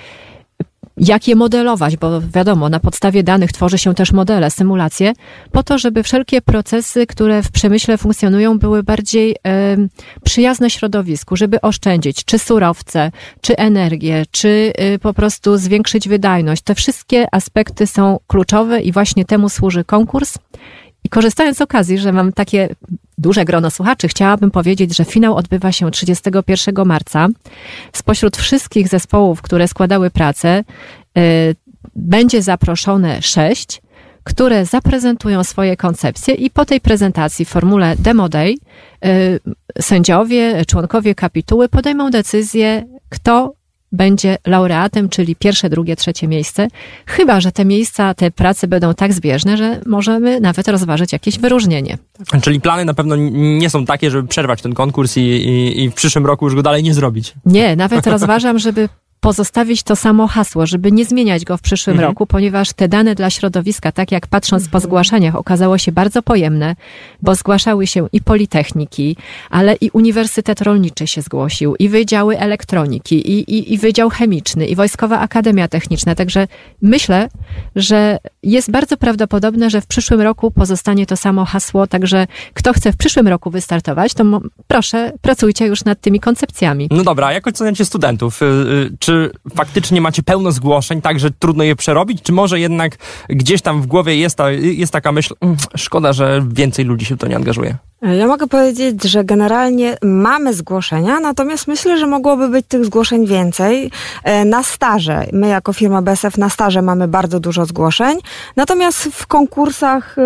jak 1.01 1.29
je 1.29 1.37
modelować, 1.37 1.97
bo 1.97 2.21
wiadomo, 2.21 2.69
na 2.69 2.81
podstawie 2.81 3.23
danych 3.23 3.53
tworzy 3.53 3.79
się 3.79 3.95
też 3.95 4.13
modele, 4.13 4.51
symulacje, 4.51 5.13
po 5.53 5.63
to, 5.63 5.79
żeby 5.79 6.03
wszelkie 6.03 6.43
procesy, 6.43 7.07
które 7.07 7.43
w 7.43 7.51
przemyśle 7.51 7.99
funkcjonują, 7.99 8.59
były 8.59 8.83
bardziej 8.83 9.37
e, 9.47 9.77
przyjazne 10.25 10.71
środowisku, 10.71 11.37
żeby 11.37 11.61
oszczędzić 11.61 12.25
czy 12.25 12.39
surowce, 12.39 13.13
czy 13.41 13.57
energię, 13.57 14.25
czy 14.31 14.73
e, 14.77 14.99
po 14.99 15.15
prostu 15.15 15.57
zwiększyć 15.57 16.09
wydajność. 16.09 16.63
Te 16.63 16.75
wszystkie 16.75 17.27
aspekty 17.35 17.87
są 17.87 18.19
kluczowe 18.27 18.81
i 18.81 18.93
właśnie 18.93 19.25
temu 19.25 19.49
służy 19.49 19.85
konkurs. 19.85 20.39
I 21.05 21.09
korzystając 21.09 21.59
z 21.59 21.61
okazji, 21.61 21.99
że 21.99 22.13
mam 22.13 22.33
takie 22.33 22.69
duże 23.19 23.45
grono 23.45 23.71
słuchaczy, 23.71 24.09
chciałabym 24.09 24.51
powiedzieć, 24.51 24.97
że 24.97 25.05
finał 25.05 25.37
odbywa 25.37 25.73
się 25.73 25.91
31 25.91 26.87
marca. 26.87 27.29
Spośród 27.93 28.37
wszystkich 28.37 28.89
zespołów, 28.89 29.43
które 29.43 29.69
składały 29.69 30.11
pracę, 30.11 30.65
y, 31.19 31.57
będzie 31.97 32.43
zaproszone 32.43 33.23
sześć, 33.23 33.83
które 34.25 34.67
zaprezentują 34.67 35.45
swoje 35.45 35.77
koncepcje 35.77 36.35
i 36.35 36.51
po 36.51 36.65
tej 36.65 36.81
prezentacji 36.81 37.45
w 37.45 37.49
formule 37.49 37.97
Demo 37.99 38.29
Day 38.29 38.55
y, 39.05 39.41
sędziowie, 39.81 40.65
członkowie 40.67 41.15
kapituły 41.15 41.69
podejmą 41.69 42.11
decyzję, 42.11 42.87
kto 43.09 43.60
będzie 43.93 44.39
laureatem, 44.47 45.09
czyli 45.09 45.37
pierwsze, 45.37 45.71
drugie, 45.71 45.97
trzecie 45.97 46.29
miejsce. 46.29 46.69
Chyba, 47.07 47.41
że 47.41 47.53
te 47.53 47.65
miejsca, 47.65 48.15
te 48.15 48.31
prace 48.31 48.69
będą 48.69 48.95
tak 48.95 49.13
zbieżne, 49.13 49.57
że 49.57 49.81
możemy 49.87 50.41
nawet 50.41 50.69
rozważyć 50.69 51.13
jakieś 51.13 51.39
wyróżnienie. 51.39 51.99
Czyli 52.43 52.61
plany 52.61 52.85
na 52.85 52.95
pewno 52.95 53.17
nie 53.33 53.71
są 53.71 53.87
takie, 53.87 54.11
żeby 54.11 54.29
przerwać 54.29 54.63
ten 54.63 54.75
konkurs 54.75 55.17
i, 55.17 55.21
i, 55.21 55.85
i 55.85 55.91
w 55.91 55.95
przyszłym 55.95 56.27
roku 56.27 56.45
już 56.45 56.55
go 56.55 56.63
dalej 56.63 56.83
nie 56.83 56.95
zrobić. 56.95 57.35
Nie, 57.45 57.77
nawet 57.77 58.07
rozważam, 58.07 58.59
żeby 58.59 58.89
pozostawić 59.21 59.83
to 59.83 59.97
samo 59.97 60.27
hasło, 60.27 60.67
żeby 60.67 60.93
nie 60.93 61.05
zmieniać 61.05 61.45
go 61.45 61.57
w 61.57 61.61
przyszłym 61.61 61.95
mhm. 61.95 62.11
roku, 62.11 62.27
ponieważ 62.27 62.73
te 62.73 62.89
dane 62.89 63.15
dla 63.15 63.31
środowiska, 63.31 63.93
tak 63.93 64.13
jak 64.13 64.27
patrząc 64.27 64.69
po 64.69 64.81
zgłaszaniach, 64.81 65.37
okazało 65.37 65.79
się 65.79 65.93
bardzo 65.93 66.23
pojemne, 66.23 66.77
bo 67.23 67.35
zgłaszały 67.35 67.87
się 67.87 68.09
i 68.13 68.21
Politechniki, 68.21 69.17
ale 69.51 69.75
i 69.75 69.91
Uniwersytet 69.91 70.61
Rolniczy 70.61 71.07
się 71.07 71.23
zgłosił, 71.23 71.77
i 71.77 71.89
Wydziały 71.89 72.39
Elektroniki, 72.39 73.31
i, 73.31 73.55
i, 73.55 73.75
i 73.75 73.79
Wydział 73.79 74.11
Chemiczny, 74.11 74.67
i 74.67 74.77
Wojskowa 74.77 75.19
Akademia 75.19 75.69
Techniczna. 75.69 76.15
Także 76.15 76.49
myślę, 76.83 77.29
że 77.77 78.19
jest 78.43 78.71
bardzo 78.71 78.97
prawdopodobne, 78.97 79.71
że 79.71 79.81
w 79.81 79.87
przyszłym 79.87 80.21
roku 80.21 80.51
pozostanie 80.51 81.07
to 81.07 81.17
samo 81.17 81.45
hasło, 81.45 81.87
także 81.87 82.27
kto 82.55 82.73
chce 82.73 82.93
w 82.93 82.97
przyszłym 82.97 83.29
roku 83.29 83.51
wystartować, 83.51 84.15
to 84.15 84.25
proszę, 84.69 85.13
pracujcie 85.21 85.67
już 85.67 85.85
nad 85.85 86.01
tymi 86.01 86.21
koncepcjami. 86.21 86.89
No 86.91 87.05
dobra, 87.05 87.27
a 87.27 87.33
jak 87.33 87.47
oceniacie 87.47 87.85
studentów? 87.85 88.43
Y, 88.43 88.45
y, 88.45 88.97
czy 88.99 89.10
czy 89.11 89.31
faktycznie 89.55 90.01
macie 90.01 90.23
pełno 90.23 90.53
zgłoszeń, 90.53 91.03
tak, 91.03 91.21
że 91.21 91.31
trudno 91.31 91.65
je 91.65 91.77
przerobić, 91.77 92.23
czy 92.23 92.33
może 92.33 92.61
jednak 92.61 92.97
gdzieś 93.29 93.63
tam 93.63 93.83
w 93.83 93.87
głowie 93.87 94.17
jest, 94.17 94.37
ta, 94.37 94.51
jest 94.51 94.93
taka 94.93 95.13
myśl, 95.13 95.35
mm, 95.41 95.57
szkoda, 95.77 96.13
że 96.13 96.45
więcej 96.49 96.85
ludzi 96.85 97.07
się 97.07 97.15
w 97.15 97.19
to 97.19 97.27
nie 97.27 97.37
angażuje? 97.37 97.77
Ja 98.03 98.27
mogę 98.27 98.47
powiedzieć, 98.47 99.05
że 99.05 99.25
generalnie 99.25 99.97
mamy 100.03 100.55
zgłoszenia, 100.55 101.21
natomiast 101.21 101.69
myślę, 101.69 101.99
że 101.99 102.07
mogłoby 102.07 102.49
być 102.49 102.67
tych 102.69 102.85
zgłoszeń 102.85 103.27
więcej. 103.27 103.91
E, 104.25 104.45
na 104.45 104.63
staże, 104.63 105.27
my 105.33 105.49
jako 105.49 105.73
firma 105.73 106.03
BSF 106.03 106.39
na 106.39 106.51
staże 106.51 106.83
mamy 106.83 107.09
bardzo 107.09 107.41
dużo 107.41 107.67
zgłoszeń, 107.67 108.19
natomiast 108.57 108.99
w 108.99 109.27
konkursach 109.27 110.17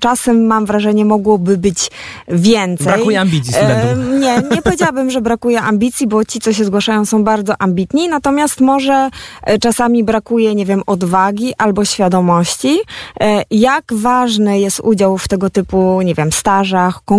czasem 0.00 0.46
mam 0.46 0.66
wrażenie 0.66 1.04
mogłoby 1.04 1.58
być 1.58 1.90
więcej. 2.28 2.86
Brakuje 2.86 3.20
ambicji 3.20 3.52
studentów. 3.52 4.20
Nie, 4.20 4.42
nie 4.56 4.62
powiedziałabym, 4.62 5.10
że 5.10 5.20
brakuje 5.20 5.60
ambicji, 5.60 6.06
bo 6.06 6.24
ci, 6.24 6.40
co 6.40 6.52
się 6.52 6.64
zgłaszają 6.64 7.04
są 7.04 7.24
bardzo 7.24 7.54
ambitni, 7.58 8.08
natomiast 8.08 8.60
może 8.60 9.10
e, 9.42 9.58
czasami 9.58 10.04
brakuje, 10.04 10.54
nie 10.54 10.66
wiem, 10.66 10.82
odwagi 10.86 11.54
albo 11.58 11.84
świadomości, 11.84 12.78
e, 13.20 13.42
jak 13.50 13.84
ważny 13.92 14.60
jest 14.60 14.80
udział 14.80 15.18
w 15.18 15.28
tego 15.28 15.50
typu, 15.50 16.02
nie 16.02 16.14
wiem, 16.14 16.32
stażach, 16.32 16.94
konkursach, 16.94 17.15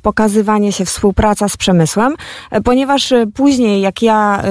pokazywanie 0.00 0.72
się, 0.72 0.84
współpraca 0.84 1.48
z 1.48 1.56
przemysłem, 1.56 2.14
e, 2.50 2.60
ponieważ 2.60 3.12
e, 3.12 3.26
później, 3.34 3.80
jak 3.80 4.02
ja 4.02 4.42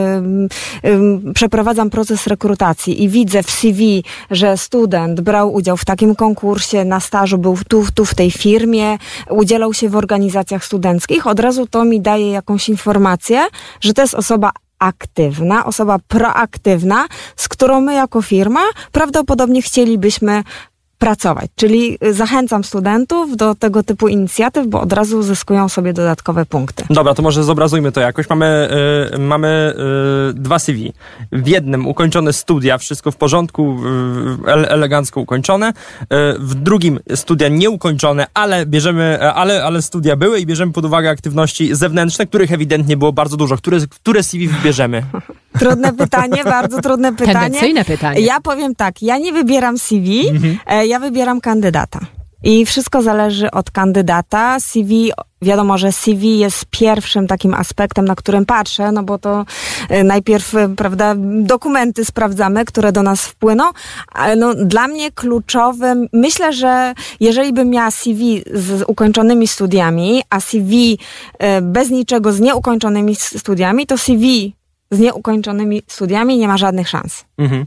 przeprowadzam 1.34 1.90
proces 1.90 2.28
rekrutacji 2.28 3.04
i 3.04 3.10
widzę 3.10 3.44
w 3.44 3.52
CV, 3.52 4.04
że 4.32 4.58
student 4.58 5.22
brał 5.22 5.54
udział 5.54 5.78
w 5.78 5.86
takim 5.86 6.16
konkursie, 6.16 6.86
na 6.86 7.00
stażu 7.00 7.38
był 7.38 7.58
tu, 7.68 7.86
tu 7.96 8.06
w 8.06 8.16
tej 8.16 8.32
firmie, 8.32 8.98
udzielał 9.30 9.74
się 9.74 9.90
w 9.90 9.96
organizacjach 9.96 10.66
studenckich, 10.66 11.28
od 11.28 11.40
razu 11.40 11.68
to 11.68 11.86
mi 11.86 12.02
daje 12.02 12.32
jakąś 12.32 12.70
informację, 12.70 13.48
że 13.82 13.94
to 13.94 14.02
jest 14.02 14.14
osoba 14.14 14.52
aktywna, 14.80 15.66
osoba 15.66 16.00
proaktywna, 16.08 17.06
z 17.36 17.48
którą 17.48 17.82
my 17.82 17.94
jako 17.94 18.22
firma 18.22 18.62
prawdopodobnie 18.92 19.62
chcielibyśmy 19.62 20.44
pracować. 20.98 21.46
Czyli 21.56 21.98
zachęcam 22.12 22.64
studentów 22.64 23.38
do 23.38 23.56
tego 23.56 23.84
typu 23.84 24.08
inicjatyw, 24.08 24.68
bo 24.68 24.82
od 24.82 24.94
razu 24.94 25.20
uzyskują 25.20 25.70
sobie 25.70 25.94
dodatkowe 25.94 26.46
punkty. 26.46 26.84
Dobra, 26.90 27.14
to 27.14 27.22
może 27.22 27.44
zobrazujmy 27.44 27.92
to 27.92 28.02
jakoś. 28.02 28.30
Mamy, 28.30 28.70
y, 29.16 29.18
mamy 29.18 29.74
y, 30.30 30.34
dwa 30.34 30.60
CV. 30.60 30.94
W 31.32 31.48
jednym 31.48 31.88
ukończone 31.88 32.34
studia, 32.34 32.78
wszystko 32.78 33.12
w 33.12 33.16
porządku, 33.16 33.78
y, 34.48 34.70
elegancko 34.70 35.20
ukończone. 35.20 35.70
Y, 35.70 36.06
w 36.40 36.56
drugim 36.56 37.00
studia 37.16 37.48
nieukończone, 37.48 38.28
ale 38.34 38.66
bierzemy, 38.66 39.34
ale, 39.34 39.64
ale 39.64 39.82
studia 39.82 40.16
były 40.16 40.40
i 40.40 40.46
bierzemy 40.46 40.74
pod 40.74 40.86
uwagę 40.86 41.10
aktywności 41.10 41.76
zewnętrzne, 41.76 42.26
których 42.26 42.52
ewidentnie 42.52 42.98
było 42.98 43.14
bardzo 43.14 43.38
dużo. 43.38 43.58
Które, 43.58 43.78
które 43.90 44.24
CV 44.24 44.48
wybierzemy? 44.48 45.04
Trudne 45.60 45.94
pytanie, 45.94 46.44
bardzo 46.44 46.82
trudne 46.82 47.16
pytanie. 47.16 47.34
Tendencyjne 47.34 47.86
pytanie. 47.86 48.22
Ja 48.22 48.42
powiem 48.42 48.76
tak, 48.76 49.02
ja 49.02 49.18
nie 49.18 49.34
wybieram 49.34 49.78
CV, 49.78 50.30
mhm. 50.30 50.58
E, 50.88 50.90
ja 50.90 51.00
wybieram 51.00 51.42
kandydata. 51.42 52.00
I 52.44 52.66
wszystko 52.66 53.02
zależy 53.02 53.52
od 53.52 53.72
kandydata. 53.72 54.60
CV, 54.60 55.12
wiadomo, 55.42 55.78
że 55.78 55.92
CV 55.92 56.40
jest 56.40 56.66
pierwszym 56.70 57.28
takim 57.28 57.54
aspektem, 57.54 58.06
na 58.06 58.16
którym 58.16 58.46
patrzę, 58.46 58.92
no 58.92 59.04
bo 59.04 59.18
to 59.18 59.46
e, 59.90 60.04
najpierw, 60.04 60.56
e, 60.56 60.76
prawda, 60.76 61.16
dokumenty 61.42 62.06
sprawdzamy, 62.06 62.66
które 62.66 62.92
do 62.92 63.04
nas 63.04 63.26
wpłyną. 63.26 63.64
Ale 64.12 64.36
no, 64.36 64.56
dla 64.56 64.88
mnie 64.88 65.12
kluczowym, 65.12 66.08
myślę, 66.14 66.54
że 66.54 66.94
jeżeli 67.20 67.54
bym 67.54 67.70
miała 67.70 67.92
CV 67.92 68.44
z 68.54 68.84
ukończonymi 68.88 69.48
studiami, 69.48 70.24
a 70.30 70.40
CV 70.40 70.98
bez 71.62 71.90
niczego 71.90 72.34
z 72.34 72.40
nieukończonymi 72.40 73.16
studiami, 73.16 73.88
to 73.88 73.98
CV 73.98 74.54
z 74.92 75.00
nieukończonymi 75.00 75.82
studiami 75.88 76.38
nie 76.38 76.48
ma 76.48 76.58
żadnych 76.58 76.90
szans. 76.90 77.26
Mhm. 77.38 77.66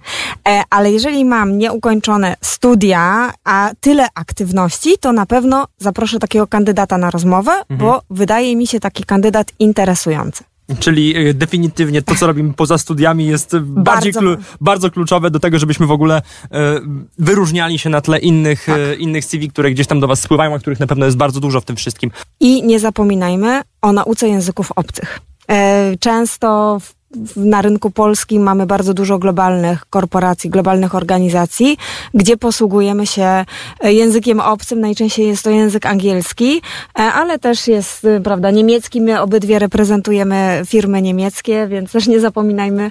E, 0.49 0.63
ale 0.71 0.93
jeżeli 0.93 1.25
mam 1.25 1.59
nieukończone 1.59 2.37
studia, 2.41 3.33
a 3.45 3.71
tyle 3.81 4.07
aktywności, 4.15 4.99
to 5.01 5.13
na 5.13 5.27
pewno 5.27 5.67
zaproszę 5.79 6.19
takiego 6.19 6.47
kandydata 6.47 6.99
na 6.99 7.11
rozmowę, 7.11 7.53
mhm. 7.53 7.79
bo 7.81 8.03
wydaje 8.11 8.57
mi 8.57 8.67
się 8.67 8.81
taki 8.81 9.05
kandydat 9.05 9.53
interesujący. 9.59 10.45
Czyli 10.79 11.17
e, 11.17 11.35
definitywnie 11.35 12.03
to, 12.03 12.15
co 12.15 12.27
robimy 12.27 12.55
poza 12.55 12.79
studiami, 12.79 13.27
jest 13.27 13.57
bardzo. 13.59 13.83
bardziej 13.83 14.13
klu, 14.13 14.37
bardzo 14.61 14.91
kluczowe 14.91 15.31
do 15.31 15.41
tego, 15.41 15.59
żebyśmy 15.59 15.87
w 15.87 15.91
ogóle 15.91 16.23
e, 16.53 16.81
wyróżniali 17.19 17.79
się 17.79 17.91
na 17.91 18.01
tle 18.01 18.19
innych, 18.19 18.65
tak. 18.67 18.79
e, 18.79 18.95
innych 18.95 19.25
CV, 19.25 19.49
które 19.49 19.71
gdzieś 19.71 19.87
tam 19.87 20.01
do 20.01 20.07
Was 20.07 20.21
spływają, 20.21 20.55
a 20.55 20.59
których 20.59 20.81
na 20.81 20.87
pewno 20.87 21.05
jest 21.05 21.17
bardzo 21.17 21.41
dużo 21.41 21.61
w 21.61 21.65
tym 21.65 21.77
wszystkim. 21.77 22.11
I 22.41 22.63
nie 22.63 22.81
zapominajmy 22.81 23.63
o 23.83 23.93
nauce 23.93 24.29
języków 24.29 24.73
obcych. 24.77 25.21
E, 25.49 25.97
często 26.01 26.79
w 26.81 27.00
na 27.37 27.63
rynku 27.63 27.91
polskim 27.91 28.43
mamy 28.43 28.67
bardzo 28.67 28.95
dużo 28.95 29.19
globalnych 29.19 29.85
korporacji, 29.91 30.51
globalnych 30.51 30.95
organizacji, 30.95 31.77
gdzie 32.15 32.37
posługujemy 32.37 33.07
się 33.07 33.45
e, 33.81 33.93
językiem 33.93 34.41
obcym. 34.41 34.81
Najczęściej 34.81 35.27
jest 35.29 35.43
to 35.43 35.51
język 35.51 35.87
angielski, 35.87 36.63
e, 36.99 37.03
ale 37.03 37.39
też 37.39 37.69
jest, 37.69 38.05
e, 38.05 38.21
prawda, 38.21 38.51
niemiecki. 38.51 39.01
My 39.01 39.21
obydwie 39.21 39.59
reprezentujemy 39.59 40.63
firmy 40.67 41.03
niemieckie, 41.03 41.67
więc 41.69 41.93
też 41.93 42.07
nie 42.07 42.21
zapominajmy 42.21 42.91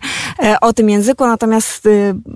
o 0.62 0.74
tym 0.74 0.90
języku. 0.90 1.28
Natomiast 1.28 1.88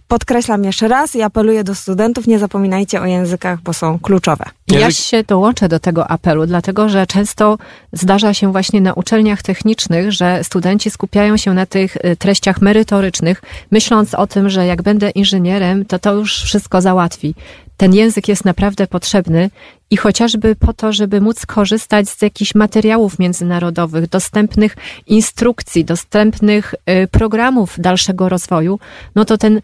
podkreślam 0.08 0.64
jeszcze 0.64 0.88
raz 0.88 1.16
i 1.16 1.22
apeluję 1.22 1.64
do 1.64 1.76
studentów, 1.76 2.28
nie 2.28 2.40
zapominajcie 2.40 3.02
o 3.02 3.06
językach, 3.06 3.62
bo 3.62 3.74
są 3.74 4.00
kluczowe. 4.00 4.46
Ja 4.80 4.92
się 4.92 5.24
dołączę 5.24 5.70
do 5.70 5.80
tego 5.80 6.12
apelu, 6.12 6.46
dlatego 6.46 6.90
że 6.90 7.08
często 7.08 7.58
zdarza 7.94 8.34
się 8.34 8.52
właśnie 8.52 8.82
na 8.82 8.94
uczelniach 8.94 9.42
technicznych, 9.42 10.12
że 10.12 10.44
studenci 10.44 10.90
skupiają 10.90 11.38
się 11.38 11.54
na 11.54 11.66
tych 11.66 11.96
y, 11.96 12.16
treściach 12.16 12.62
merytorycznych, 12.62 13.42
myśląc 13.72 14.14
o 14.14 14.28
tym, 14.28 14.50
że 14.50 14.66
jak 14.66 14.82
będę 14.82 15.10
inżynierem, 15.10 15.86
to 15.86 16.00
to 16.00 16.14
już 16.14 16.44
wszystko 16.44 16.82
załatwi. 16.82 17.36
Ten 17.78 17.94
język 17.94 18.28
jest 18.28 18.46
naprawdę 18.46 18.88
potrzebny 18.88 19.50
i 19.90 19.98
chociażby 19.98 20.56
po 20.56 20.74
to, 20.74 20.94
żeby 20.94 21.22
móc 21.22 21.46
korzystać 21.46 22.10
z 22.10 22.22
jakichś 22.22 22.56
materiałów 22.56 23.20
międzynarodowych, 23.20 24.10
dostępnych 24.10 24.76
instrukcji, 25.08 25.86
dostępnych 25.86 26.74
y, 26.74 27.08
programów 27.08 27.76
dalszego 27.78 28.30
rozwoju, 28.30 28.80
no 29.16 29.26
to 29.26 29.38
ten 29.38 29.62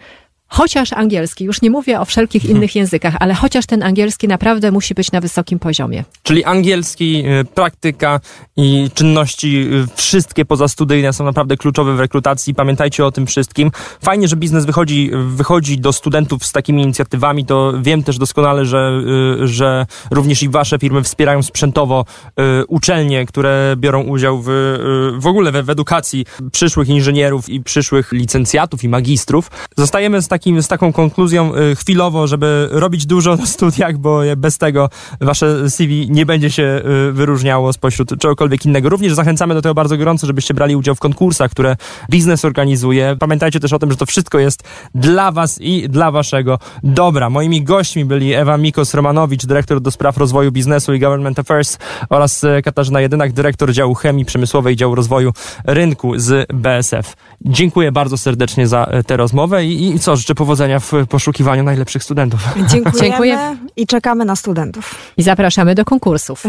chociaż 0.49 0.93
angielski, 0.93 1.43
już 1.43 1.61
nie 1.61 1.69
mówię 1.69 1.99
o 1.99 2.05
wszelkich 2.05 2.45
innych 2.45 2.75
językach, 2.75 3.15
ale 3.19 3.33
chociaż 3.33 3.65
ten 3.65 3.83
angielski 3.83 4.27
naprawdę 4.27 4.71
musi 4.71 4.93
być 4.93 5.11
na 5.11 5.21
wysokim 5.21 5.59
poziomie. 5.59 6.03
Czyli 6.23 6.43
angielski, 6.43 7.23
y, 7.41 7.45
praktyka 7.45 8.19
i 8.57 8.89
czynności 8.93 9.67
y, 9.73 9.87
wszystkie 9.95 10.45
pozastudyjne 10.45 11.13
są 11.13 11.23
naprawdę 11.23 11.57
kluczowe 11.57 11.95
w 11.95 11.99
rekrutacji. 11.99 12.55
Pamiętajcie 12.55 13.05
o 13.05 13.11
tym 13.11 13.27
wszystkim. 13.27 13.71
Fajnie, 14.01 14.27
że 14.27 14.35
biznes 14.35 14.65
wychodzi, 14.65 15.11
wychodzi 15.27 15.77
do 15.77 15.93
studentów 15.93 16.45
z 16.45 16.51
takimi 16.51 16.83
inicjatywami. 16.83 17.45
To 17.45 17.73
wiem 17.81 18.03
też 18.03 18.17
doskonale, 18.17 18.65
że, 18.65 19.01
y, 19.41 19.47
że 19.47 19.85
również 20.11 20.43
i 20.43 20.49
wasze 20.49 20.79
firmy 20.79 21.03
wspierają 21.03 21.43
sprzętowo 21.43 22.05
uczelnie, 22.67 23.25
które 23.25 23.75
biorą 23.77 24.03
udział 24.03 24.43
w, 24.45 24.49
w 25.19 25.27
ogóle 25.27 25.51
w, 25.51 25.65
w 25.65 25.69
edukacji 25.69 26.25
przyszłych 26.51 26.89
inżynierów 26.89 27.49
i 27.49 27.63
przyszłych 27.63 28.11
licencjatów 28.11 28.83
i 28.83 28.89
magistrów. 28.89 29.51
Zostajemy 29.77 30.21
z, 30.21 30.27
takim, 30.27 30.38
z 30.59 30.67
taką 30.67 30.93
konkluzją 30.93 31.51
chwilowo, 31.75 32.27
żeby 32.27 32.69
robić 32.71 33.05
dużo 33.05 33.35
na 33.35 33.45
studiach, 33.45 33.97
bo 33.97 34.21
bez 34.37 34.57
tego 34.57 34.89
wasze 35.21 35.69
CV 35.69 36.07
nie 36.09 36.25
będzie 36.25 36.51
się 36.51 36.81
wyróżniało 37.11 37.73
spośród 37.73 38.19
czegokolwiek 38.19 38.65
innego. 38.65 38.89
Również 38.89 39.13
zachęcamy 39.13 39.53
do 39.53 39.61
tego 39.61 39.73
bardzo 39.73 39.97
gorąco, 39.97 40.27
żebyście 40.27 40.53
brali 40.53 40.75
udział 40.75 40.95
w 40.95 40.99
konkursach, 40.99 41.51
które 41.51 41.75
biznes 42.09 42.45
organizuje. 42.45 43.15
Pamiętajcie 43.19 43.59
też 43.59 43.73
o 43.73 43.79
tym, 43.79 43.91
że 43.91 43.97
to 43.97 44.05
wszystko 44.05 44.39
jest 44.39 44.63
dla 44.95 45.31
was 45.31 45.61
i 45.61 45.89
dla 45.89 46.11
waszego 46.11 46.59
dobra. 46.83 47.29
Moimi 47.29 47.63
gośćmi 47.63 48.05
byli 48.05 48.33
Ewa 48.33 48.57
Mikos-Romanowicz, 48.57 49.45
dyrektor 49.45 49.81
do 49.81 49.91
spraw 49.91 50.17
rozwoju 50.17 50.51
biznesu 50.51 50.93
i 50.93 50.99
government 50.99 51.39
affairs 51.39 51.77
oraz 52.09 52.43
e, 52.43 52.61
Katarzyna 52.61 53.01
Jedynak, 53.01 53.33
dyrektor 53.33 53.71
działu 53.71 53.93
chemii 53.93 54.25
przemysłowej 54.25 54.75
działu 54.75 54.95
rozwoju 54.95 55.33
rynku 55.65 56.19
z 56.19 56.47
BSF. 56.53 57.13
Dziękuję 57.41 57.91
bardzo 57.91 58.17
serdecznie 58.17 58.67
za 58.67 58.89
tę 59.07 59.17
rozmowę 59.17 59.65
i, 59.65 59.95
i 59.95 59.99
co, 59.99 60.15
życzę 60.15 60.28
powodzenia 60.35 60.79
w 60.79 60.91
poszukiwaniu 61.09 61.63
najlepszych 61.63 62.03
studentów. 62.03 62.39
Dziękujemy 62.67 62.99
Dziękuję. 63.09 63.57
i 63.75 63.87
czekamy 63.87 64.25
na 64.25 64.35
studentów. 64.35 64.95
I 65.17 65.23
zapraszamy 65.23 65.75
do 65.75 65.85
konkursów. 65.85 66.43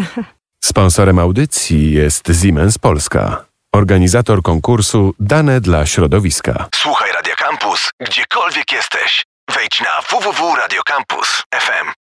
Sponsorem 0.65 1.19
audycji 1.19 1.93
jest 1.93 2.33
Siemens 2.43 2.79
Polska. 2.79 3.45
Organizator 3.75 4.43
konkursu 4.43 5.15
Dane 5.21 5.61
dla 5.61 5.87
środowiska. 5.87 6.69
Słuchaj 6.75 7.13
Radio 7.13 7.35
Campus, 7.39 7.91
gdziekolwiek 8.01 8.73
jesteś. 8.73 9.25
Wejdź 9.55 9.81
na 9.81 10.01
www.radiocampus.fm. 10.11 11.93